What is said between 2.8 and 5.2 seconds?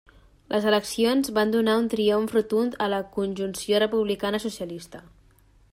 a la Conjunció republicana-socialista.